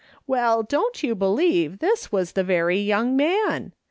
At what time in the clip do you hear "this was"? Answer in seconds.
1.77-2.31